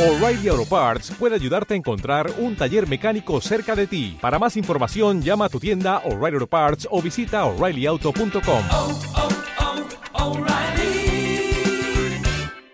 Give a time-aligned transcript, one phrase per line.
[0.00, 4.16] O'Reilly Auto Parts puede ayudarte a encontrar un taller mecánico cerca de ti.
[4.18, 8.64] Para más información, llama a tu tienda O'Reilly Auto Parts o visita oreillyauto.com.
[8.72, 8.98] oh,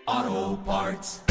[0.07, 1.21] oh, Parts.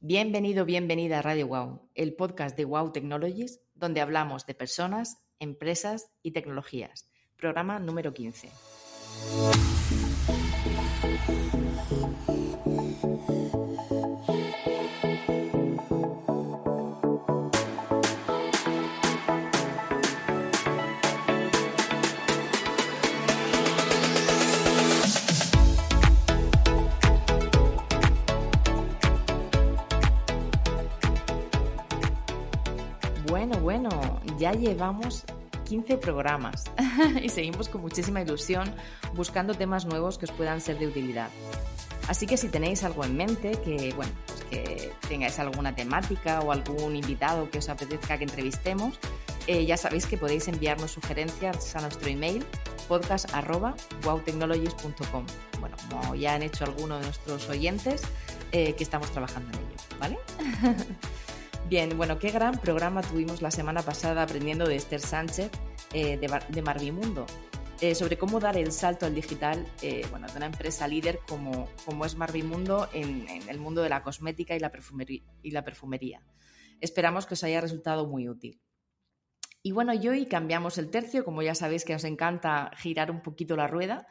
[0.00, 6.10] Bienvenido, bienvenida a Radio Wow, el podcast de Wow Technologies, donde hablamos de personas, empresas
[6.24, 7.08] y tecnologías.
[7.36, 8.50] Programa número 15.
[33.44, 33.90] Bueno, bueno,
[34.38, 35.24] ya llevamos
[35.64, 36.70] 15 programas
[37.20, 38.72] y seguimos con muchísima ilusión
[39.16, 41.28] buscando temas nuevos que os puedan ser de utilidad.
[42.06, 46.52] Así que si tenéis algo en mente, que bueno, pues que tengáis alguna temática o
[46.52, 49.00] algún invitado que os apetezca que entrevistemos,
[49.48, 52.46] eh, ya sabéis que podéis enviarnos sugerencias a nuestro email
[52.86, 55.26] podcast@wowtechnologies.com.
[55.58, 58.02] Bueno, como ya han hecho algunos de nuestros oyentes,
[58.52, 60.16] eh, que estamos trabajando en ello, ¿vale?
[61.72, 65.50] Bien, bueno, qué gran programa tuvimos la semana pasada aprendiendo de Esther Sánchez
[65.94, 67.24] eh, de, de Marvimundo
[67.80, 71.70] eh, sobre cómo dar el salto al digital eh, bueno, de una empresa líder como,
[72.04, 74.70] es Marvimundo en, el mundo de la cosmética y la,
[75.64, 76.22] perfumería.
[76.78, 78.60] Esperamos que os haya resultado muy útil.
[79.62, 83.22] Y bueno, y hoy cambiamos el tercio, como ya sabéis que os encanta girar un
[83.22, 84.06] poquito la rueda.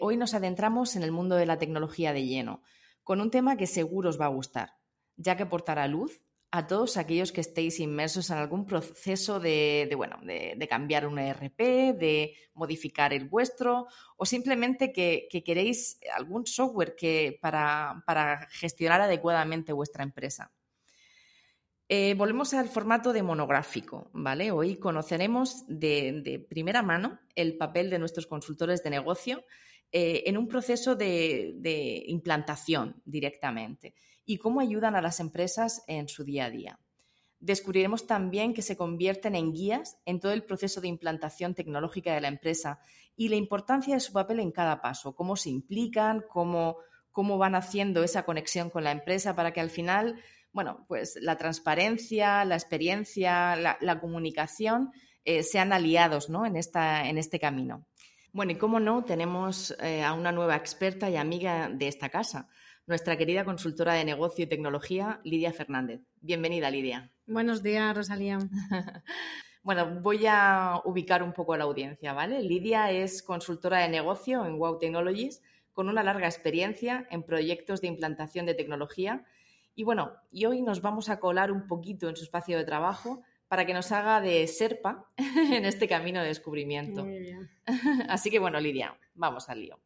[0.00, 2.62] Hoy nos adentramos en el mundo de la tecnología de lleno,
[3.02, 4.74] con un tema que seguro os va a gustar,
[5.16, 10.18] ya que portará luz a todos aquellos que estéis inmersos en algún proceso de, bueno,
[10.22, 11.58] de, cambiar un ERP,
[11.98, 19.02] de modificar el vuestro o simplemente que, que queréis algún software que, para, para gestionar
[19.02, 20.50] adecuadamente vuestra empresa.
[21.90, 24.50] Eh, volvemos al formato de monográfico, ¿vale?
[24.50, 29.44] Hoy conoceremos de, primera mano el papel de nuestros consultores de negocio
[29.90, 33.94] eh, en un proceso de implantación directamente
[34.28, 36.78] y cómo ayudan a las empresas en su día a día.
[37.40, 42.20] Descubriremos también que se convierten en guías en todo el proceso de implantación tecnológica de
[42.20, 42.78] la empresa
[43.16, 46.76] y la importancia de su papel en cada paso, cómo se implican, cómo,
[47.10, 50.20] cómo van haciendo esa conexión con la empresa para que al final,
[50.52, 54.92] bueno, pues la transparencia, la experiencia, la, comunicación
[55.24, 56.44] eh, sean aliados ¿no?
[56.44, 57.86] en, esta, en este camino.
[58.34, 62.50] Bueno, y cómo no, tenemos eh, a una nueva experta y amiga de esta casa,
[62.88, 66.00] nuestra querida consultora de negocio y tecnología, Lidia Fernández.
[66.22, 67.10] Bienvenida, Lidia.
[67.26, 68.38] Buenos días, Rosalía.
[69.62, 72.42] bueno, voy a ubicar un poco a la audiencia, ¿vale?
[72.42, 75.42] Lidia es consultora de negocio en Wow Technologies,
[75.74, 79.22] con una larga experiencia en proyectos de implantación de tecnología.
[79.74, 83.20] Y bueno, y hoy nos vamos a colar un poquito en su espacio de trabajo
[83.48, 85.10] para que nos haga de serpa
[85.52, 87.04] en este camino de descubrimiento.
[87.04, 87.50] Muy bien.
[88.08, 89.78] Así que bueno, Lidia, vamos al lío.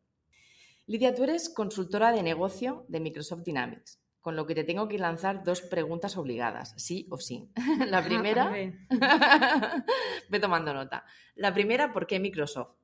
[0.92, 4.98] Lidia, tú eres consultora de negocio de Microsoft Dynamics, con lo que te tengo que
[4.98, 7.48] lanzar dos preguntas obligadas, sí o sí.
[7.88, 8.52] La primera,
[10.28, 11.06] ve tomando nota.
[11.34, 12.76] La primera, ¿por qué Microsoft?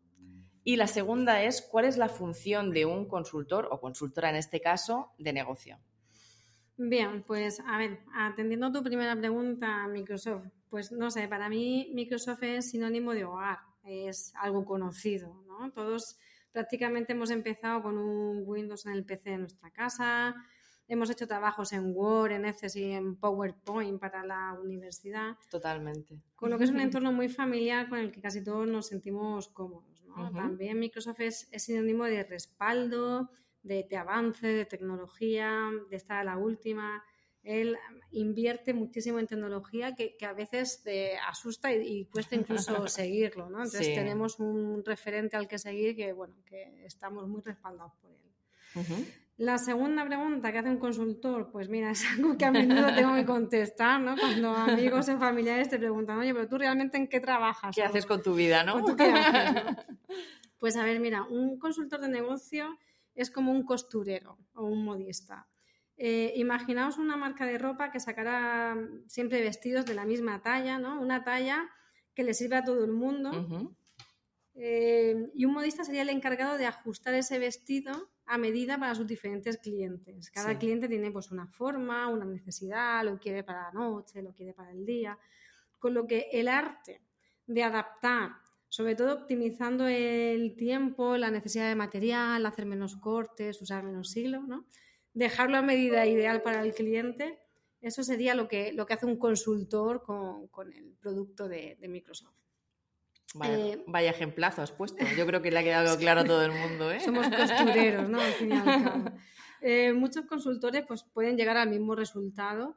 [0.64, 4.62] Y la segunda es, ¿cuál es la función de un consultor o consultora en este
[4.62, 5.78] caso de negocio?
[6.78, 11.90] Bien, pues a ver, atendiendo a tu primera pregunta, Microsoft, pues no sé, para mí
[11.92, 15.70] Microsoft es sinónimo de hogar, es algo conocido, ¿no?
[15.72, 16.18] Todos
[16.52, 20.34] prácticamente hemos empezado con un Windows en el PC de nuestra casa,
[20.88, 26.20] hemos hecho trabajos en Word, en Access y en PowerPoint para la universidad, Totalmente.
[26.34, 29.48] con lo que es un entorno muy familiar con el que casi todos nos sentimos
[29.48, 29.98] cómodos.
[30.34, 33.30] También Microsoft es, es sinónimo de respaldo,
[33.62, 37.04] de, de avance, de tecnología, de estar a la última.
[37.48, 37.76] Él
[38.12, 43.48] invierte muchísimo en tecnología que, que a veces te asusta y, y cuesta incluso seguirlo,
[43.48, 43.58] ¿no?
[43.58, 43.94] Entonces Sí.
[43.94, 48.18] tenemos un referente al que seguir que, bueno, que estamos muy respaldados por él.
[49.38, 53.14] La segunda pregunta que hace un consultor, pues mira, es algo que a menudo tengo
[53.14, 54.18] que contestar, ¿no?
[54.18, 57.74] Cuando amigos o familiares te preguntan, oye, pero tú realmente en qué trabajas?
[57.74, 58.74] ¿Qué O- haces con tu vida, no?
[58.76, 59.76] ¿O tú qué haces, no?
[60.58, 62.76] Pues a ver, mira, un consultor de negocio
[63.14, 65.46] es como un costurero o un modista.
[66.00, 68.76] Eh, imaginaos una marca de ropa que sacará
[69.08, 71.00] siempre vestidos de la misma talla, ¿no?
[71.00, 71.68] Una talla
[72.14, 73.30] que le sirve a todo el mundo.
[74.54, 79.06] Eh, y un modista sería el encargado de ajustar ese vestido a medida para sus
[79.06, 80.30] diferentes clientes.
[80.30, 80.56] Cada Sí.
[80.58, 84.70] cliente tiene pues una forma, una necesidad, lo quiere para la noche, lo quiere para
[84.72, 85.18] el día.
[85.78, 87.00] Con lo que el arte
[87.46, 88.32] de adaptar,
[88.68, 94.42] sobre todo optimizando el tiempo, la necesidad de material, hacer menos cortes, usar menos hilo,
[94.42, 94.66] ¿no?
[95.18, 97.40] Dejarlo a medida ideal para el cliente.
[97.80, 101.88] Eso sería lo que, lo que hace un consultor con, con el producto de, de
[101.88, 102.34] Microsoft.
[103.34, 105.04] Vaya, Eh, vaya ejemplazo has puesto.
[105.16, 107.00] Yo creo que le ha quedado claro a todo el mundo, ¿eh?
[107.00, 108.20] Somos costureros, ¿no?
[108.20, 109.10] Al fin y al cabo.
[109.60, 112.76] Eh, muchos consultores pues, pueden llegar al mismo resultado,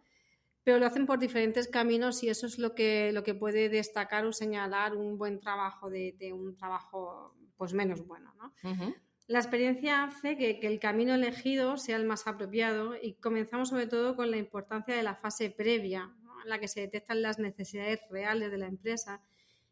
[0.64, 4.26] pero lo hacen por diferentes caminos y eso es lo que, lo que puede destacar
[4.26, 8.52] o señalar un buen trabajo de, de un trabajo pues, menos bueno, ¿no?
[9.31, 14.18] La experiencia hace que, el camino elegido sea el más apropiado y comenzamos sobre todo
[14.18, 16.13] con la importancia de la fase previa,
[16.44, 19.22] en la que se detectan las necesidades reales de la empresa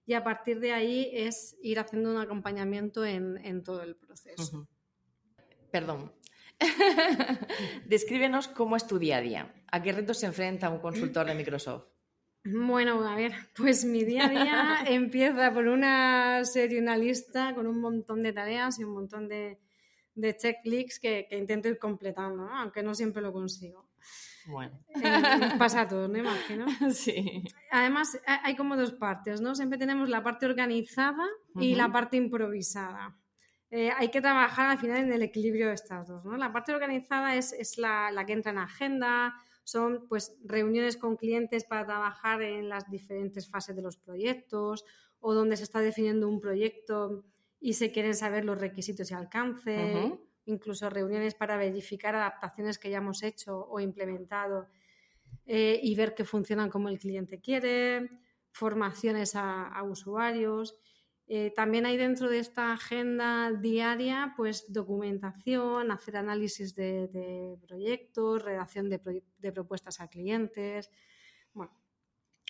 [0.06, 4.66] y a partir de ahí es ir haciendo un acompañamiento en, todo el proceso.
[5.72, 6.14] Perdón.
[7.86, 9.54] Descríbenos cómo es tu día a día.
[9.70, 11.84] ¿A qué retos se enfrenta un consultor de Microsoft?
[12.52, 17.68] Bueno, a ver, pues mi día a día empieza por una serie, una lista con
[17.68, 19.60] un montón de tareas y un montón de,
[20.16, 22.56] de checklists que, que intento ir completando, ¿no?
[22.58, 23.90] aunque no siempre lo consigo.
[24.48, 25.22] Bueno, Eh,
[25.60, 26.66] pasa a todos, me imagino.
[26.94, 27.44] sí.
[27.72, 29.54] Además, ha- hay como dos partes, ¿no?
[29.54, 31.28] Siempre tenemos la parte organizada
[31.60, 31.78] y Ujú.
[31.78, 33.16] la parte improvisada.
[33.70, 36.36] Eh, hay que trabajar al final en el equilibrio de estas dos, ¿no?
[36.38, 39.36] La parte organizada es, es la, la que entra en agenda,
[39.70, 44.86] son pues reuniones con clientes para trabajar en las diferentes fases de los proyectos
[45.20, 47.26] o donde se está definiendo un proyecto
[47.60, 52.98] y se quieren saber los requisitos y alcance, incluso reuniones para verificar adaptaciones que ya
[52.98, 54.68] hemos hecho o implementado
[55.46, 58.10] eh, y ver que funcionan como el cliente quiere,
[58.52, 60.78] formaciones a, a usuarios.
[61.32, 68.90] Eh, también hay dentro de esta agenda diaria pues documentación, hacer análisis de, proyectos, redacción
[68.90, 70.90] de, propuestas a clientes.
[71.54, 71.72] Bueno,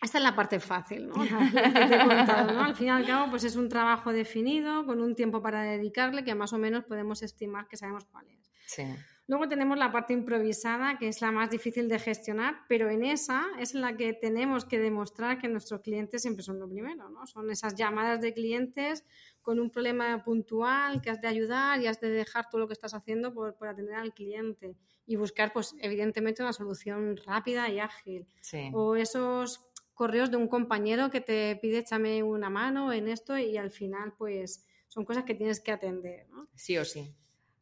[0.02, 1.16] esta es la parte fácil, ¿no?
[1.20, 6.24] Al fin y al cabo, pues es un trabajo definido, con un tiempo para dedicarle,
[6.24, 8.50] que más o menos podemos estimar que sabemos cuál es.
[8.66, 8.86] Sí.
[9.30, 13.46] Luego tenemos la parte improvisada, que es la más difícil de gestionar, pero en esa
[13.60, 17.28] es en la que tenemos que demostrar que nuestros clientes siempre son lo primero, ¿no?
[17.28, 19.06] Son esas llamadas de clientes
[19.44, 22.74] con un problema puntual que has de ayudar y has de dejar todo lo que
[22.74, 27.80] estás haciendo por, por atender al cliente y buscar, pues, evidentemente, una solución rápida y
[27.80, 28.26] ágil.
[28.42, 28.72] Sí.
[28.74, 33.58] O esos correos de un compañero que te pide échame una mano en esto y
[33.58, 36.48] al final, pues, son cosas que tienes que atender, ¿no?
[36.56, 37.16] Sí o sí.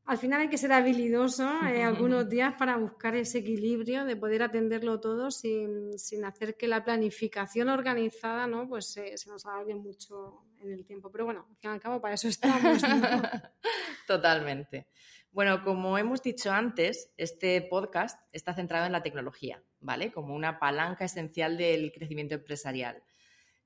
[0.07, 4.41] Al final hay que ser habilidoso eh, algunos días para buscar ese equilibrio de poder
[4.41, 8.69] atenderlo todo sin, sin hacer que la planificación organizada ¿no?
[8.69, 11.11] pues se, se nos alargue mucho en el tiempo.
[11.11, 12.81] Pero bueno, al fin y al cabo para eso estamos.
[12.83, 13.21] ¿no?
[14.07, 14.87] Totalmente.
[15.33, 20.13] Bueno, como hemos dicho antes, este podcast está centrado en la tecnología, ¿vale?
[20.13, 23.03] Como una palanca esencial del crecimiento empresarial.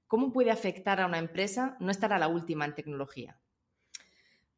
[0.07, 3.39] ¿Cómo puede afectar a una empresa no estar a la última en tecnología?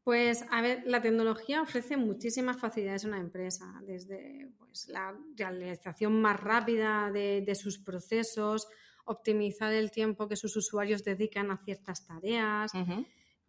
[0.03, 6.21] Pues, a ver, la tecnología ofrece muchísimas facilidades a una empresa, desde pues, la realización
[6.21, 8.67] más rápida de, de sus procesos,
[9.05, 12.71] optimizar el tiempo que sus usuarios dedican a ciertas tareas,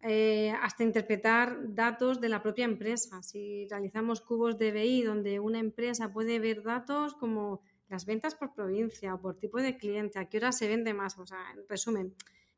[0.01, 3.23] eh, hasta interpretar datos de la propia empresa.
[3.23, 8.53] Si realizamos cubos de BI donde una empresa puede ver datos como las ventas por
[8.53, 11.67] provincia o por tipo de cliente, a qué hora se vende más, o sea, en
[11.67, 12.15] resumen,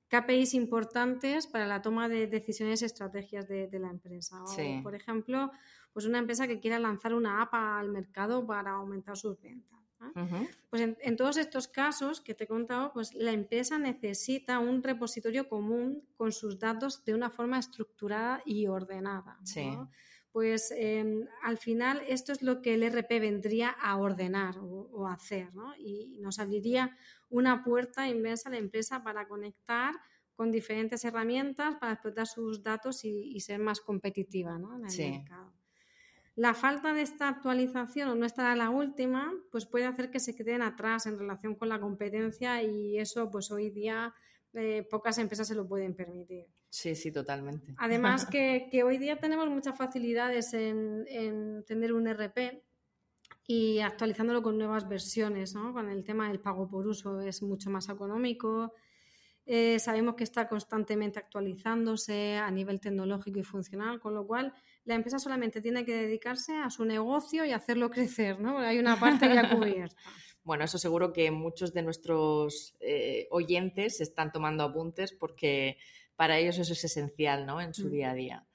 [0.10, 4.42] KPIs importantes para la toma de decisiones y estrategias de, de la empresa.
[4.44, 4.80] O, Sí.
[4.84, 5.52] por ejemplo,
[5.94, 9.78] pues una empresa que quiera lanzar una app al mercado para aumentar sus ventas.
[10.70, 14.84] Pues en, en todos estos casos que te he contado, pues la empresa necesita un
[14.84, 19.40] repositorio común con sus datos de una forma estructurada y ordenada.
[19.72, 19.90] ¿no?
[20.38, 25.08] Pues eh, al final esto es lo que el RP vendría a ordenar o, o
[25.08, 25.74] hacer, ¿no?
[25.76, 26.96] Y nos abriría
[27.30, 29.96] una puerta inmensa a la empresa para conectar
[30.36, 34.76] con diferentes herramientas para explotar sus datos y, y ser más competitiva ¿no?
[34.78, 35.10] en el Sí.
[35.10, 35.56] mercado.
[36.36, 40.20] La falta de esta actualización o no estar a la última, pues puede hacer que
[40.20, 44.14] se queden atrás en relación con la competencia y eso pues hoy día
[44.54, 46.46] eh, pocas empresas se lo pueden permitir.
[46.70, 47.74] Sí, sí, totalmente.
[47.78, 52.64] Además que, que hoy día tenemos muchas facilidades en, en tener un RP
[53.46, 55.74] y actualizándolo con nuevas versiones, ¿no?
[55.74, 58.74] Con el tema del pago por uso es mucho más económico.
[59.50, 64.96] Eh, sabemos que está constantemente actualizándose a nivel tecnológico y funcional, con lo cual la
[64.96, 67.90] empresa solamente tiene que dedicarse a su negocio y hacerlo
[68.30, 68.52] crecer, ¿no?
[68.54, 69.96] Porque hay una parte ya cubierta.
[70.48, 75.78] Bueno, eso seguro que muchos de nuestros eh, oyentes están tomando apuntes porque
[76.16, 77.60] para ellos eso es esencial ¿no?
[77.60, 78.48] en su día a día.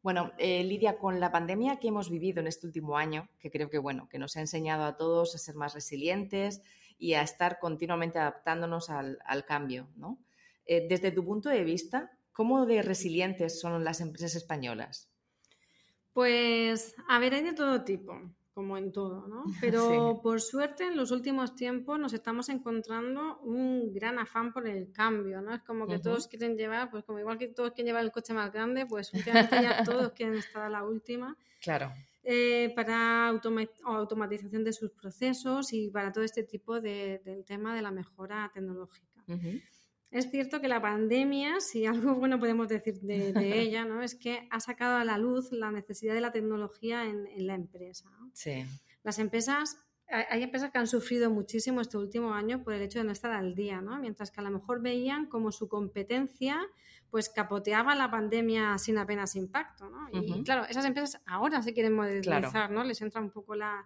[0.00, 3.68] Bueno, eh, Lidia, con la pandemia que hemos vivido en este último año, que creo
[3.68, 6.62] que, bueno, que nos ha enseñado a todos a ser más resilientes
[7.00, 10.20] y a estar continuamente adaptándonos al, al cambio, ¿no?
[10.66, 15.10] Eh, desde tu punto de vista, ¿cómo de resilientes son las empresas españolas?
[16.12, 18.20] Pues, a ver, hay de todo tipo.
[18.54, 19.44] Como en todo, ¿no?
[19.60, 24.92] Pero por suerte en los últimos tiempos nos estamos encontrando un gran afán por el
[24.92, 25.54] cambio, ¿no?
[25.54, 28.32] Es como que todos quieren llevar, pues como igual que todos quieren llevar el coche
[28.32, 31.36] más grande, pues últimamente ya todos quieren estar a la última.
[31.60, 31.92] Claro.
[32.22, 37.82] Eh, para automatización de sus procesos y para todo este tipo de, del tema de
[37.82, 39.22] la mejora tecnológica.
[40.14, 44.00] Es cierto que la pandemia, si algo bueno podemos decir de, ella, ¿no?
[44.00, 48.08] es que ha sacado a la luz la necesidad de la tecnología en, la empresa.
[48.32, 48.64] Sí.
[49.02, 49.76] Las empresas,
[50.08, 53.32] hay empresas que han sufrido muchísimo este último año por el hecho de no estar
[53.32, 53.98] al día, ¿no?
[53.98, 56.60] mientras que a lo mejor veían como su competencia
[57.10, 59.90] pues capoteaba la pandemia sin apenas impacto.
[59.90, 60.08] ¿no?
[60.12, 62.84] Y claro, esas empresas ahora se quieren modernizar, ¿no?
[62.84, 63.84] les entra un poco la,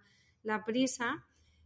[0.63, 1.25] prisa.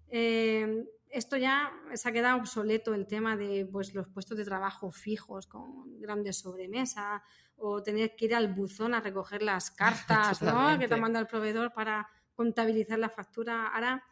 [0.10, 4.92] Eh, esto ya se ha quedado obsoleto el tema de pues, los puestos de trabajo
[4.92, 7.22] fijos con grandes sobremesas
[7.56, 10.78] o tener que ir al buzón a recoger las cartas ¿no?
[10.80, 13.68] que te manda el proveedor para contabilizar la factura.
[13.68, 14.04] Ahora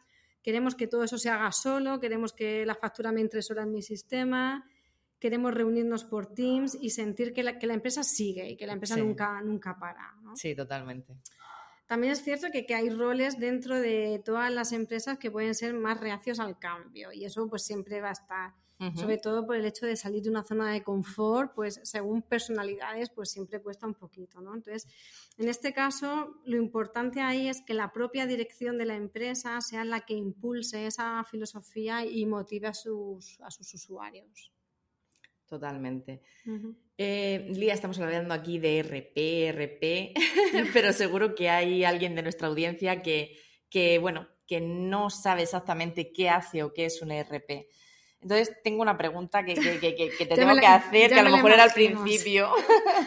[0.42, 3.72] queremos que todo eso se haga solo, queremos que la factura me entre sola en
[3.72, 4.64] mi sistema,
[5.18, 8.74] queremos reunirnos por Teams y sentir que la, que la empresa sigue y que la
[8.74, 10.14] empresa nunca, nunca para.
[10.34, 11.14] Sí, totalmente.
[11.86, 16.00] También es cierto que, hay roles dentro de todas las empresas que pueden ser más
[16.00, 18.54] reacios al cambio y eso pues siempre va a estar.
[18.96, 23.10] Sobre todo por el hecho de salir de una zona de confort, pues según personalidades,
[23.10, 24.56] pues siempre cuesta un poquito, ¿no?
[24.56, 24.88] Entonces,
[25.38, 29.84] en este caso, lo importante ahí es que la propia dirección de la empresa sea
[29.84, 34.50] la que impulse esa filosofía y motive a sus, a sus usuarios.
[35.52, 36.22] Totalmente.
[36.96, 40.14] Eh, Lía, estamos hablando aquí de RP, RP,
[40.72, 46.30] pero seguro que hay alguien de nuestra audiencia que, bueno, que no sabe exactamente qué
[46.30, 47.66] hace o qué es un ERP.
[48.22, 49.52] Entonces, tengo una pregunta que,
[50.18, 52.48] te tengo que hacer, que a lo mejor era al principio.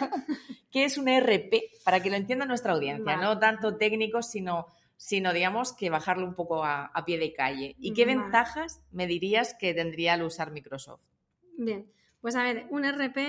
[0.70, 1.84] ¿Qué es un ERP?
[1.84, 6.36] Para que lo entienda nuestra audiencia, no tanto técnico, sino, sino, digamos, que bajarlo un
[6.36, 7.76] poco a, pie de calle.
[7.80, 11.02] ¿Y qué ventajas me dirías que tendría al usar Microsoft?
[11.58, 11.90] Bien,
[12.26, 13.20] pues a ver, un RP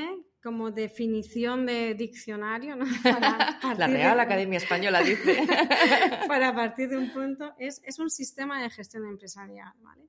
[0.43, 2.87] como definición de diccionario, ¿no?
[3.77, 5.47] la Real Academia Española dice.
[6.29, 10.09] para partir de un punto, es, un sistema de gestión empresarial, ¿vale?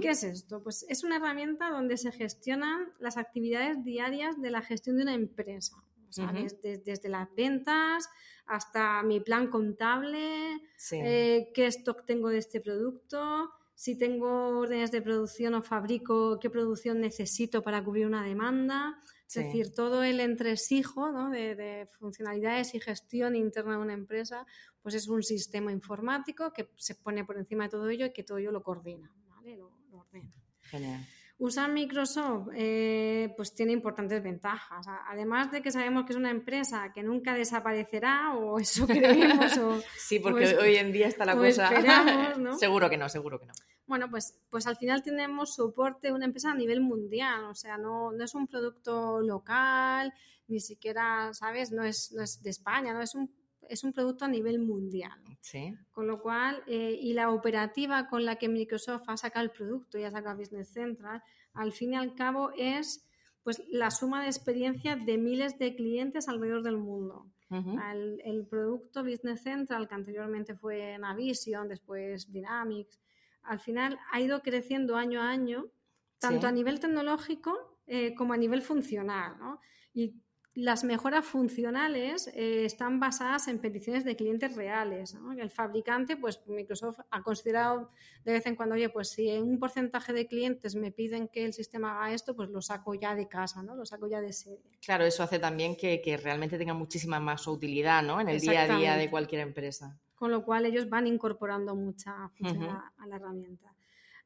[0.00, 0.62] ¿Qué es esto?
[0.62, 5.14] Pues es una herramienta donde se gestionan las actividades diarias de la gestión de una
[5.14, 5.74] empresa.
[6.14, 8.08] desde, las ventas
[8.46, 10.60] hasta mi plan contable,
[10.92, 16.50] eh, qué stock tengo de este producto, si tengo órdenes de producción o fabrico, qué
[16.50, 19.00] producción necesito para cubrir una demanda.
[19.26, 24.44] Es decir, todo el entresijo de, funcionalidades y gestión interna de una empresa,
[24.82, 28.22] pues es un sistema informático que se pone por encima de todo ello y que
[28.22, 29.56] todo ello lo coordina, ¿vale?
[29.56, 30.30] lo, lo ordena.
[30.60, 31.06] Genial.
[31.40, 34.86] Usar Microsoft eh, pues tiene importantes ventajas.
[35.08, 39.56] Además de que sabemos que es una empresa que nunca desaparecerá, o eso creemos.
[39.56, 41.70] O, sí, porque hoy en día está la cosa.
[42.58, 43.54] seguro que no, seguro que no.
[43.90, 47.46] Bueno, pues, pues al final tenemos soporte de una empresa a nivel mundial.
[47.46, 50.14] O sea, no, no es un producto local,
[50.46, 51.72] ni siquiera, ¿sabes?
[51.72, 53.28] No es, no es de España, no es un
[53.68, 55.18] es un producto a nivel mundial.
[55.40, 55.76] Sí.
[55.92, 59.96] Con lo cual, eh, y la operativa con la que Microsoft ha sacado el producto
[59.96, 63.06] y ha sacado Business Central, al fin y al cabo es
[63.44, 67.26] pues la suma de experiencia de miles de clientes alrededor del mundo.
[67.50, 72.98] el, producto Business Central, que anteriormente fue Navision, después Dynamics,
[73.42, 75.70] al final ha ido creciendo año a año,
[76.18, 79.36] tanto a nivel tecnológico eh, como a nivel funcional.
[79.38, 79.60] ¿no?
[79.92, 80.14] Y
[80.54, 85.16] las mejoras funcionales eh, están basadas en peticiones de clientes reales.
[85.38, 87.90] El fabricante, pues Microsoft ha considerado
[88.24, 91.52] de vez en cuando, oye, pues si un porcentaje de clientes me piden que el
[91.52, 93.76] sistema haga esto, pues lo saco ya de casa, ¿no?
[93.76, 94.60] Lo saco ya de serie.
[94.84, 98.20] Claro, eso hace también que, realmente tenga muchísima más utilidad, ¿no?
[98.20, 99.98] En el día a día de cualquier empresa.
[100.20, 103.74] Con lo cual ellos van incorporando mucha funcionalidad a la herramienta.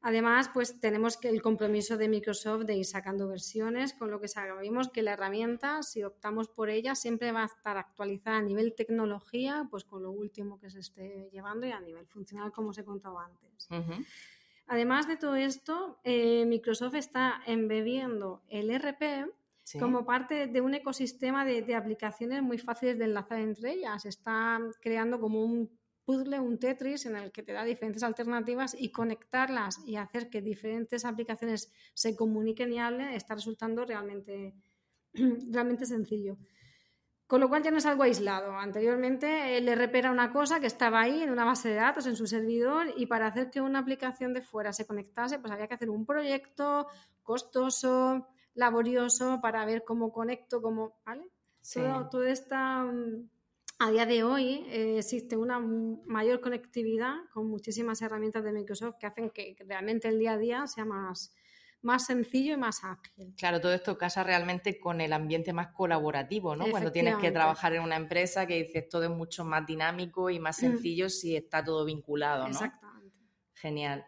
[0.01, 4.27] Además, pues tenemos que el compromiso de Microsoft de ir sacando versiones, con lo que
[4.27, 8.75] sabemos que la herramienta, si optamos por ella, siempre va a estar actualizada a nivel
[8.75, 12.77] tecnología, pues con lo último que se esté llevando y a nivel funcional, como os
[12.77, 13.69] he contado antes.
[14.67, 19.31] Además de todo esto, eh, Microsoft está embebiendo el RP
[19.79, 24.05] como parte de un ecosistema de, de, aplicaciones muy fáciles de enlazar entre ellas.
[24.05, 25.67] Está creando como un
[26.05, 30.41] puzzle, un Tetris en el que te da diferentes alternativas y conectarlas y hacer que
[30.41, 34.53] diferentes aplicaciones se comuniquen y hablen está resultando realmente,
[35.13, 36.37] realmente sencillo.
[37.27, 38.51] Con lo cual ya no es algo aislado.
[38.55, 42.15] Anteriormente el RP era una cosa que estaba ahí en una base de datos, en
[42.15, 45.73] su servidor, y para hacer que una aplicación de fuera se conectase, pues había que
[45.73, 46.87] hacer un proyecto
[47.23, 51.31] costoso, laborioso, para ver cómo conecto, cómo, ¿vale?
[52.11, 53.27] toda esta mm,
[53.79, 59.07] a día de hoy eh, existe una mayor conectividad con muchísimas herramientas de Microsoft que
[59.07, 61.33] hacen que realmente el día a día sea más,
[61.81, 63.33] más sencillo y más ágil.
[63.37, 66.67] Claro, todo esto casa realmente con el ambiente más colaborativo, ¿no?
[66.71, 70.39] Cuando tienes que trabajar en una empresa que dices todo es mucho más dinámico y
[70.39, 70.61] más mm.
[70.61, 72.51] sencillo si está todo vinculado, ¿no?
[72.51, 73.15] Exactamente.
[73.55, 74.05] Genial.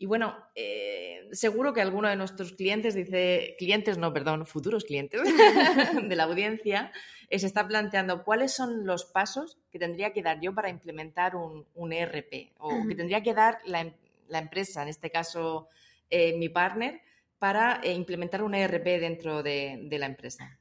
[0.00, 5.20] Y bueno, eh, seguro que alguno de nuestros clientes dice, clientes no, perdón, futuros clientes
[6.02, 6.90] de la audiencia,
[7.28, 11.36] eh, se está planteando cuáles son los pasos que tendría que dar yo para implementar
[11.36, 13.92] un, ERP o que tendría que dar la,
[14.38, 15.68] empresa, en este caso
[16.08, 17.02] eh, mi partner,
[17.38, 20.58] para implementar un ERP dentro de, la empresa.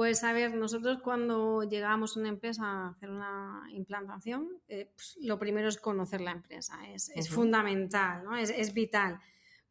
[0.00, 5.38] Pues a ver, nosotros cuando llegamos a una empresa a hacer una implantación, pues, lo
[5.38, 8.34] primero es conocer la empresa, es, fundamental, ¿no?
[8.34, 9.20] es, vital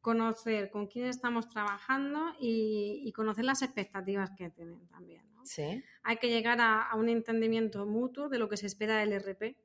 [0.02, 5.24] conocer con quién estamos trabajando y, conocer las expectativas que tienen también.
[6.04, 9.58] Hay que llegar a, un entendimiento mutuo de lo que se espera del RP.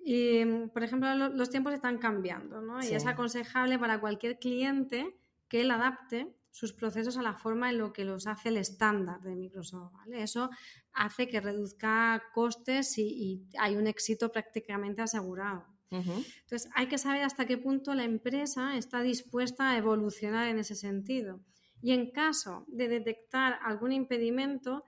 [0.00, 2.82] Y, por ejemplo, los tiempos están cambiando ¿no?
[2.82, 5.16] y es aconsejable para cualquier cliente
[5.46, 9.20] que él adapte sus procesos a la forma en lo que los hace el estándar
[9.20, 9.92] de Microsoft.
[10.10, 10.48] Eso
[10.94, 15.66] hace que reduzca costes y hay un éxito prácticamente asegurado.
[15.90, 20.74] Entonces, hay que saber hasta qué punto la empresa está dispuesta a evolucionar en ese
[20.74, 21.40] sentido.
[21.82, 24.82] Y en caso de detectar algún impedimento,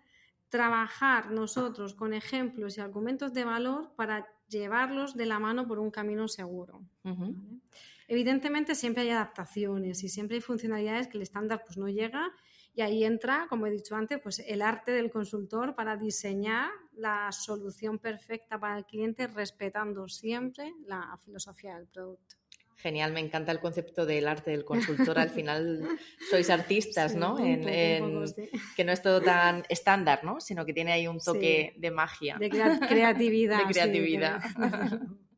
[0.48, 5.90] trabajar nosotros con ejemplos y argumentos de valor para llevarlos de la mano por un
[5.90, 6.80] camino seguro.
[8.08, 12.32] Evidentemente siempre hay adaptaciones y siempre hay funcionalidades que el estándar pues, no llega
[12.74, 17.30] y ahí entra, como he dicho antes, pues el arte del consultor para diseñar la
[17.32, 22.36] solución perfecta para el cliente respetando siempre la filosofía del producto.
[22.76, 25.18] Genial, me encanta el concepto del arte del consultor.
[25.18, 25.82] Al final
[26.30, 27.36] sois artistas, ¿no?
[27.36, 30.40] Que no es todo tan estándar, ¿no?
[30.40, 32.36] Sino que tiene ahí un toque de magia.
[32.38, 33.58] De creatividad.
[33.66, 34.40] de creatividad.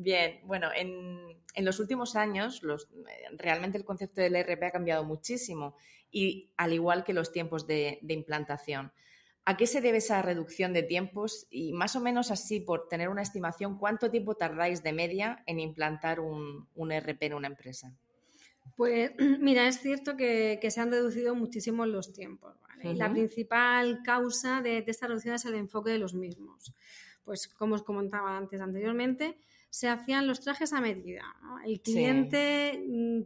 [0.00, 1.18] Bien, bueno, en,
[1.56, 2.88] los últimos años los,
[3.36, 5.74] realmente el concepto del ERP ha cambiado muchísimo
[6.08, 8.92] y al igual que los tiempos de, implantación.
[9.44, 11.48] ¿A qué se debe esa reducción de tiempos?
[11.50, 15.58] Y más o menos así, por tener una estimación, ¿cuánto tiempo tardáis de media en
[15.58, 17.92] implantar un, un ERP en una empresa?
[18.76, 22.54] Pues mira, es cierto que, se han reducido muchísimo los tiempos.
[22.84, 26.72] la principal causa de, esta reducción es el enfoque de los mismos.
[27.24, 31.24] Pues como os comentaba antes anteriormente, se hacían los trajes a medida.
[31.64, 33.20] El cliente mm,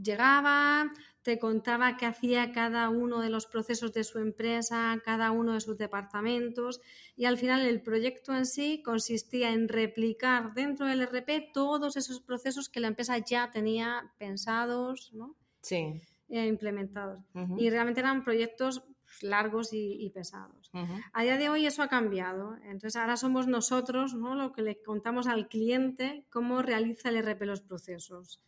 [0.00, 0.90] llegaba,
[1.22, 5.60] te contaba qué hacía cada uno de los procesos de su empresa, cada uno de
[5.60, 6.80] sus departamentos
[7.16, 12.20] y al final el proyecto en sí consistía en replicar dentro del RP todos esos
[12.20, 15.36] procesos que la empresa ya tenía pensados ¿no?
[15.60, 16.02] sí.
[16.28, 17.22] e implementados.
[17.56, 18.82] Y realmente eran proyectos
[19.20, 20.70] largos y, pesados.
[21.12, 22.56] A día de hoy eso ha cambiado.
[22.64, 24.34] Entonces ahora somos nosotros ¿no?
[24.34, 28.40] lo que le contamos al cliente cómo realiza el RP los procesos.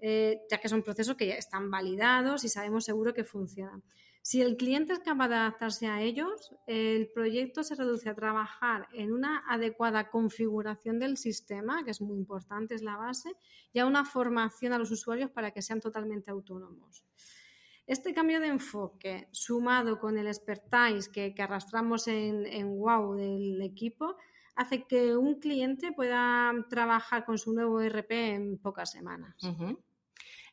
[0.00, 3.82] Eh, ya que son procesos que ya están validados y sabemos seguro que funcionan.
[4.26, 8.88] Si el cliente es capaz de adaptarse a ellos, el proyecto se reduce a trabajar
[8.94, 13.30] en una adecuada configuración del sistema, que es muy importante, es la base,
[13.74, 17.04] y a una formación a los usuarios para que sean totalmente autónomos.
[17.86, 24.16] Este cambio de enfoque, sumado con el expertise que, arrastramos en, en WOW del equipo,
[24.56, 29.36] hace que un cliente pueda trabajar con su nuevo ERP en pocas semanas.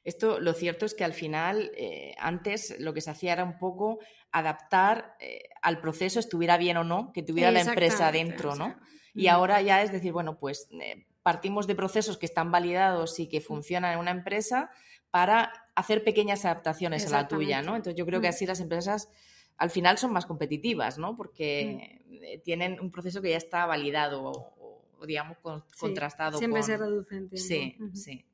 [0.04, 3.60] Esto, lo cierto es que al final, eh, antes lo que se hacía era un
[3.60, 4.00] poco
[4.32, 8.76] adaptar eh, al proceso, estuviera bien o no, que tuviera la empresa dentro, ¿no?
[9.14, 9.30] y mm.
[9.30, 13.40] ahora ya es decir, bueno, pues eh, partimos de procesos que están validados y que
[13.40, 13.44] mm.
[13.44, 14.72] funcionan en una empresa
[15.10, 17.76] para hacer pequeñas adaptaciones a la tuya, ¿no?
[17.76, 18.30] Entonces yo creo que mm.
[18.30, 19.10] así las empresas
[19.58, 21.16] al final son más competitivas, ¿no?
[21.16, 25.38] Porque eh, tienen un proceso que ya está validado o, digamos,
[25.80, 26.38] contrastado.
[26.38, 27.48] Siempre se reduce en tiempo.
[27.48, 28.26] Sí, sí.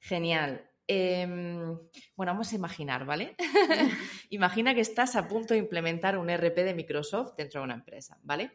[0.00, 0.68] Genial.
[0.88, 1.78] Em,
[2.16, 3.36] bueno, vamos a imaginar, ¿vale?
[4.30, 8.18] Imagina que estás a punto de implementar un RP de Microsoft dentro de una empresa,
[8.22, 8.52] ¿vale?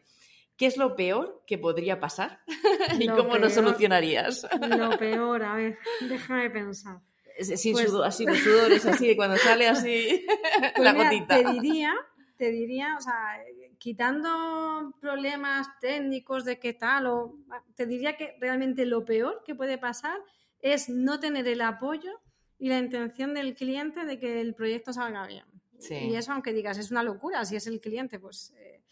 [0.62, 2.38] ¿Qué es lo peor que podría pasar?
[3.00, 4.46] ¿Y cómo lo solucionarías?
[4.60, 5.76] Lo peor, a ver,
[6.08, 7.00] déjame pensar.
[7.40, 11.42] Sin pues así de sudores, así de cuando sale así pues la gotita.
[11.42, 11.92] Te diría,
[12.36, 13.40] te diría, o sea,
[13.78, 17.34] quitando problemas técnicos de qué tal, o
[17.74, 20.20] te diría que realmente lo peor que puede pasar
[20.60, 22.20] es no tener el apoyo
[22.60, 25.44] y la intención del cliente de que el proyecto salga bien.
[25.90, 28.82] Y eso, aunque digas, es una locura, si es el cliente, pues eh,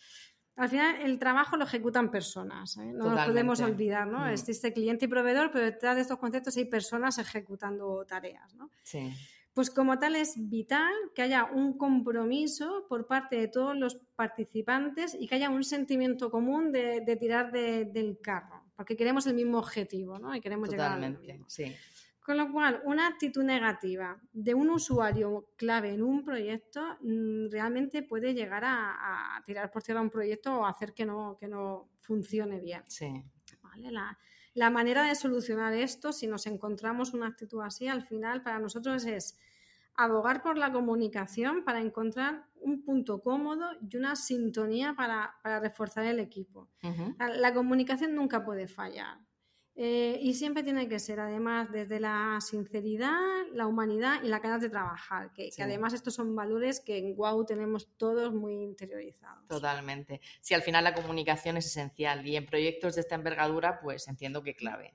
[0.61, 2.92] al final el trabajo lo ejecutan personas, ¿eh?
[2.92, 4.27] no nos podemos olvidar, ¿no?
[4.27, 4.29] Mm.
[4.29, 8.70] Existe cliente y proveedor, pero detrás de estos conceptos hay personas ejecutando tareas, ¿no?
[8.83, 9.11] Sí.
[9.55, 15.16] pues como tal es vital que haya un compromiso por parte de todos los participantes
[15.18, 20.18] y que haya un sentimiento común de, tirar del carro, porque queremos el mismo objetivo,
[20.18, 20.37] ¿no?
[20.37, 21.75] Y queremos Totalmente, llegar sí.
[22.31, 28.05] Con lo cual, una actitud negativa de un usuario clave en un proyecto mm, realmente
[28.05, 32.61] puede llegar a, tirar por tierra un proyecto o hacer que no, que no funcione
[32.61, 32.85] bien.
[32.87, 33.25] Sí.
[33.90, 34.16] La,
[34.55, 39.05] la manera de solucionar esto, si nos encontramos una actitud así, al final para nosotros
[39.07, 39.37] es
[39.97, 46.21] abogar por la comunicación para encontrar un punto cómodo y una sintonía para, reforzar el
[46.21, 46.69] equipo.
[47.19, 49.19] la, comunicación nunca puede fallar.
[49.77, 53.19] Eh, y siempre tiene que ser, además, desde la sinceridad,
[53.53, 57.47] la humanidad y la ganas de trabajar, que, además estos son valores que en Wow
[57.47, 59.47] tenemos todos muy interiorizados.
[59.49, 60.21] Totalmente.
[60.41, 64.43] Si al final la comunicación es esencial y en proyectos de esta envergadura, pues entiendo
[64.43, 64.93] que clave.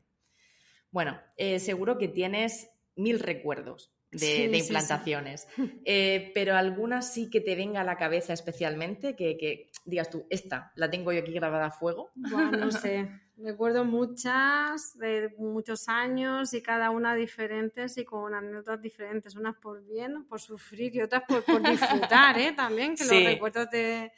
[0.91, 5.47] Bueno, eh, seguro que tienes mil recuerdos de, implantaciones.
[5.87, 10.71] Eh, pero alguna sí que te venga a la cabeza especialmente, que, digas tú, esta
[10.75, 12.11] la tengo yo aquí grabada a fuego.
[12.15, 13.09] Bueno, no sé.
[13.37, 19.83] Recuerdo muchas de muchos años y cada una diferentes y con anécdotas diferentes, unas por
[19.85, 22.53] bien, por sufrir y otras por, disfrutar, ¿eh?
[22.55, 24.11] También, que los recuerdos de,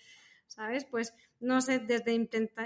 [0.45, 0.85] ¿sabes?
[0.85, 2.13] Pues, no sé, desde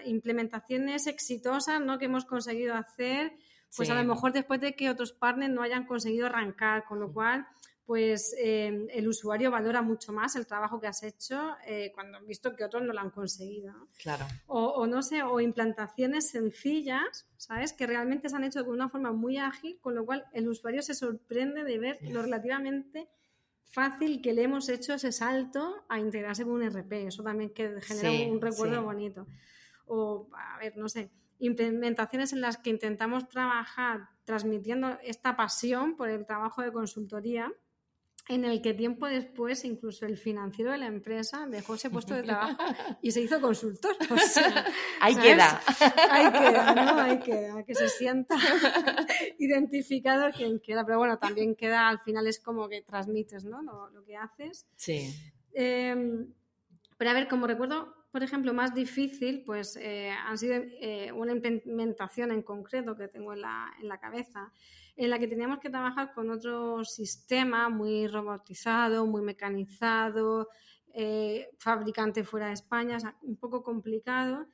[0.05, 1.97] implementaciones exitosas, ¿no?
[1.97, 3.33] Que hemos conseguido hacer
[3.75, 7.11] pues a lo mejor después de que otros partners no hayan conseguido arrancar, con lo
[7.11, 7.47] cual
[7.91, 12.25] pues em, el usuario valora mucho más el trabajo que has hecho eh, cuando han
[12.25, 13.73] visto que otros no lo han conseguido.
[14.01, 14.25] Claro.
[14.47, 17.73] O, no sé, o implantaciones sencillas, ¿sabes?
[17.73, 20.81] Que realmente se han hecho de una forma muy ágil, con lo cual el usuario
[20.81, 23.09] se sorprende de ver lo relativamente
[23.65, 27.07] fácil que le hemos hecho ese salto a integrarse con un RP.
[27.07, 29.27] Eso también que genera un recuerdo bonito.
[29.85, 36.07] O, a ver, no sé, implementaciones en las que intentamos trabajar transmitiendo esta pasión por
[36.07, 37.51] el trabajo de consultoría
[38.29, 42.23] en el que tiempo después incluso el financiero de la empresa dejó ese puesto de
[42.23, 42.57] trabajo
[43.01, 43.95] y se hizo consultor.
[45.01, 45.61] ahí queda.
[46.09, 47.01] Ahí queda, ¿no?
[47.01, 48.35] Ahí queda, que se sienta
[49.39, 50.85] identificado quien queda.
[50.85, 53.61] Pero bueno, también queda, al final es como que transmites, ¿no?
[53.61, 54.65] Lo, que haces.
[54.75, 55.13] Sí.
[55.53, 56.33] Em,
[56.97, 61.31] pero a ver, como recuerdo, por ejemplo, más difícil, pues eh, han sido eh, una
[61.31, 64.51] implementación en concreto que tengo en la, en la cabeza,
[64.97, 70.49] en la que teníamos que trabajar con otro sistema muy robotizado, muy mecanizado,
[70.93, 74.45] eh, fabricante fuera de España, un poco complicado,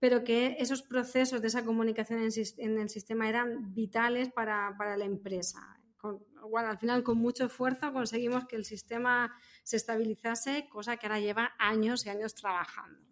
[0.00, 5.04] pero que esos procesos de esa comunicación en, el sistema eran vitales para, para la
[5.04, 5.78] empresa.
[5.98, 9.34] Con, bueno, al final, con mucho esfuerzo, conseguimos que el sistema
[9.64, 13.08] se estabilizase, cosa que ahora lleva años y años trabajando.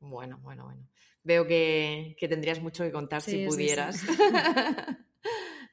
[0.00, 0.88] Bueno, bueno, bueno.
[1.22, 4.02] Veo que, tendrías mucho que contar si pudieras.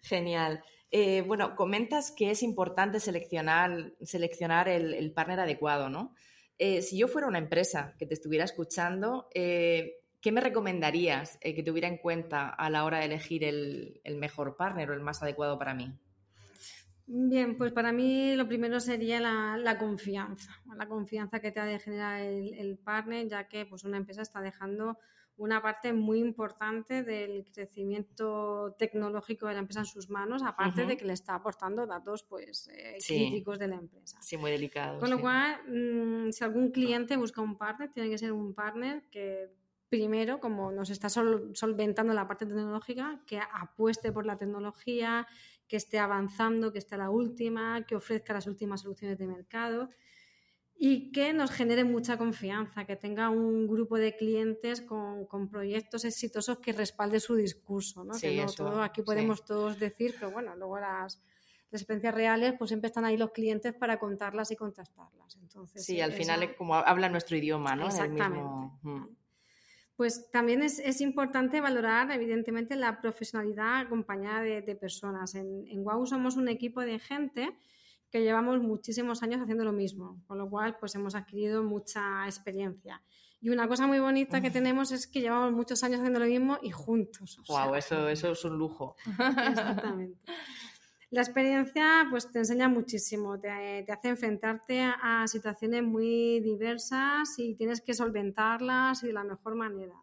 [0.02, 0.64] Genial.
[0.92, 6.14] Eh, bueno, comentas que es importante seleccionar, seleccionar el, partner adecuado, ¿no?
[6.58, 11.64] Eh, si yo fuera una empresa que te estuviera escuchando, eh, ¿qué me recomendarías que
[11.64, 15.22] tuviera en cuenta a la hora de elegir el, el mejor partner o el más
[15.22, 15.94] adecuado para mí?
[17.10, 21.80] Bien, pues para mí lo primero sería la, confianza, la confianza que te ha de
[21.80, 24.98] generar el, partner, ya que pues una empresa está dejando
[25.38, 30.98] una parte muy importante del crecimiento tecnológico de la empresa en sus manos, aparte de
[30.98, 34.22] que le está aportando datos pues eh, críticos de la empresa.
[34.22, 35.00] Sí, muy delicados.
[35.00, 39.04] Con lo cual, mm, si algún cliente busca un partner, tiene que ser un partner
[39.12, 39.50] que
[39.90, 45.26] primero, como nos está solventando la parte tecnológica, que apueste por la tecnología,
[45.68, 49.90] que esté avanzando, que esté a la última, que ofrezca las últimas soluciones de mercado
[50.80, 56.60] y que nos genere mucha confianza, que tenga un grupo de clientes con, proyectos exitosos
[56.60, 58.04] que respalde su discurso.
[58.04, 58.14] ¿no?
[58.20, 61.22] que no todo, aquí podemos todos decir, pero bueno, luego las,
[61.72, 65.36] experiencias reales, pues siempre están ahí los clientes para contarlas y contrastarlas.
[65.42, 67.88] Entonces, sí, al final es como habla nuestro idioma, ¿no?
[67.88, 68.48] Exactamente.
[68.84, 69.08] Mm
[69.98, 75.34] pues también es, importante valorar, evidentemente, la profesionalidad acompañada de, personas.
[75.34, 77.58] En, en WOW somos un equipo de gente
[78.12, 83.02] que llevamos muchísimos años haciendo lo mismo, con lo cual pues hemos adquirido mucha experiencia.
[83.42, 86.60] Y una cosa muy bonita que tenemos es que llevamos muchos años haciendo lo mismo
[86.62, 87.40] y juntos.
[87.48, 88.96] Wow, eso, eso es un lujo.
[89.50, 90.20] Exactamente.
[91.10, 97.82] La experiencia pues te enseña muchísimo, te, hace enfrentarte a, situaciones muy diversas y tienes
[97.82, 99.96] que solventarlas y de la mejor manera.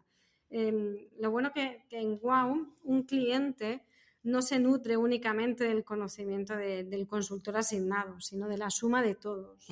[0.49, 3.83] Em, lo bueno que, que, en Wow un cliente
[4.25, 9.67] no se nutre únicamente del conocimiento del consultor asignado, sino de la suma de todos.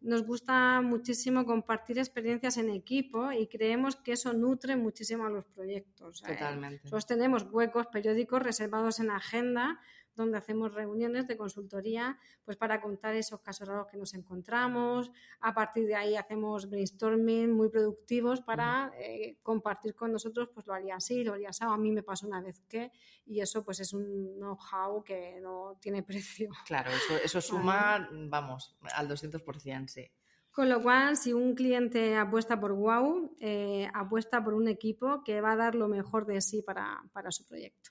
[0.00, 5.44] Nos gusta muchísimo compartir experiencias en equipo y creemos que eso nutre muchísimo a los
[5.44, 6.22] proyectos.
[6.22, 6.80] Totalmente.
[6.84, 9.78] nosotros tenemos huecos periódicos reservados en agenda
[10.20, 15.10] donde hacemos reuniones de consultoría pues para contar esos casos raros que nos encontramos.
[15.40, 20.74] A partir de ahí hacemos brainstorming muy productivos para eh, compartir con nosotros, pues lo
[20.74, 22.92] haría así, lo haría así, a mí me pasó una vez que,
[23.26, 26.50] y eso pues es un know-how que no tiene precio.
[26.66, 30.10] Claro, eso, eso suma, vamos, al 200%, sí.
[30.50, 35.40] Con lo cual, si un cliente apuesta por Wow, eh, apuesta por un equipo que
[35.40, 37.90] va a dar lo mejor de sí para, para su proyecto.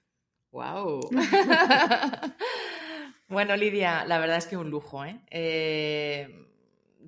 [0.51, 1.09] ¡Wow!
[3.27, 5.05] bueno, Lidia, la verdad es que un lujo.
[5.05, 5.21] ¿eh?
[5.29, 6.49] ¿eh?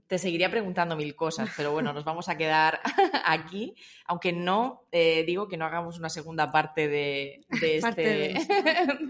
[0.07, 2.81] te seguiría preguntando mil cosas, pero bueno, nos vamos a quedar
[3.25, 3.73] aquí,
[4.05, 8.35] aunque no eh, digo que no hagamos una segunda parte de, de este.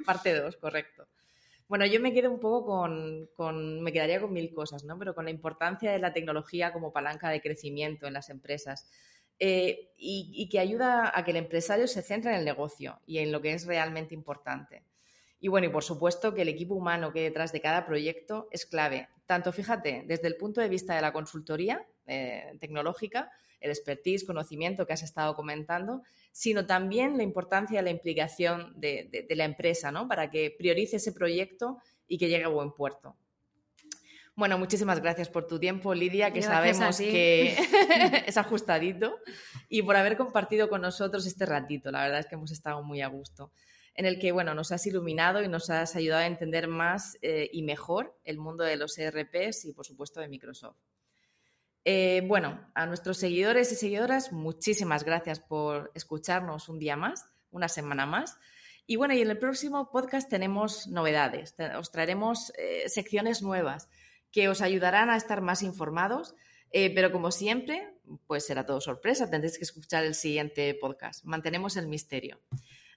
[0.06, 1.08] parte 2, correcto.
[1.68, 2.66] Bueno, yo me quedo un poco
[3.34, 5.00] con, me quedaría con mil cosas, ¿no?
[5.00, 8.88] Pero con la importancia de la tecnología como palanca de crecimiento en las empresas
[9.44, 13.32] eh, y, que ayuda a que el empresario se centre en el negocio y en
[13.32, 14.84] lo que es realmente importante.
[15.40, 18.48] Y bueno, y por supuesto que el equipo humano que hay detrás de cada proyecto
[18.52, 19.10] es clave.
[19.26, 24.86] Tanto, fíjate, desde el punto de vista de la consultoría eh, tecnológica, el expertise, conocimiento
[24.86, 30.08] que has estado comentando, sino también la importancia de la implicación de, la empresa, ¿no?
[30.08, 33.16] Para que priorice ese proyecto y que llegue a buen puerto.
[34.36, 37.58] Bueno, muchísimas gracias por tu tiempo, Lidia, que sabemos que
[38.26, 39.20] es ajustadito,
[39.68, 41.92] y por haber compartido con nosotros este ratito.
[41.92, 43.52] La verdad es que hemos estado muy a gusto,
[43.94, 47.50] en el que bueno, nos has iluminado y nos has ayudado a entender más eh,
[47.52, 50.78] y mejor el mundo de los ERPs y, por supuesto, de Microsoft.
[51.84, 57.68] Eh, bueno, a nuestros seguidores y seguidoras, muchísimas gracias por escucharnos un día más, una
[57.68, 58.38] semana más.
[58.88, 63.90] Y bueno, y en el próximo podcast tenemos novedades, os traeremos eh, secciones nuevas
[64.32, 66.36] que os ayudarán a estar más informados,
[66.72, 67.94] eh, pero como siempre,
[68.28, 71.26] pues será todo sorpresa, tendréis que escuchar el siguiente podcast.
[71.26, 72.40] Mantenemos el misterio.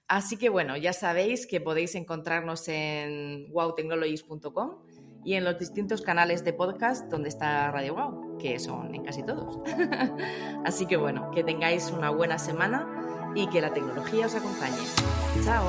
[0.07, 4.83] Así que bueno, ya sabéis que podéis encontrarnos en wowtechnologies.com
[5.25, 9.23] y en los distintos canales de podcast donde está Radio Wow, que son en casi
[9.23, 9.59] todos.
[10.65, 14.77] Así que bueno, que tengáis una buena semana y que la tecnología os acompañe.
[15.43, 15.65] Chao.